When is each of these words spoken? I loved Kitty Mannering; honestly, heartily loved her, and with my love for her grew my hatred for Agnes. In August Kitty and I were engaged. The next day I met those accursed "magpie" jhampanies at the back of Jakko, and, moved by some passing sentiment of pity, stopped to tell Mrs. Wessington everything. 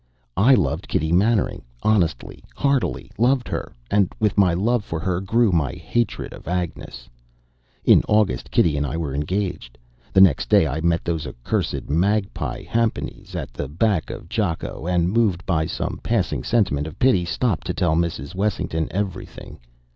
I 0.35 0.55
loved 0.55 0.87
Kitty 0.87 1.11
Mannering; 1.11 1.61
honestly, 1.83 2.43
heartily 2.55 3.11
loved 3.19 3.47
her, 3.49 3.71
and 3.91 4.11
with 4.19 4.35
my 4.35 4.51
love 4.51 4.83
for 4.83 4.99
her 4.99 5.21
grew 5.21 5.51
my 5.51 5.73
hatred 5.73 6.33
for 6.41 6.49
Agnes. 6.49 7.07
In 7.85 8.01
August 8.07 8.49
Kitty 8.49 8.75
and 8.77 8.83
I 8.87 8.97
were 8.97 9.13
engaged. 9.13 9.77
The 10.11 10.21
next 10.21 10.49
day 10.49 10.65
I 10.65 10.81
met 10.81 11.05
those 11.05 11.27
accursed 11.27 11.87
"magpie" 11.87 12.63
jhampanies 12.65 13.35
at 13.35 13.53
the 13.53 13.67
back 13.67 14.09
of 14.09 14.27
Jakko, 14.27 14.87
and, 14.87 15.07
moved 15.13 15.45
by 15.45 15.67
some 15.67 15.99
passing 16.01 16.43
sentiment 16.43 16.87
of 16.87 16.97
pity, 16.97 17.23
stopped 17.23 17.67
to 17.67 17.73
tell 17.75 17.95
Mrs. 17.95 18.33
Wessington 18.33 18.87
everything. 18.89 19.59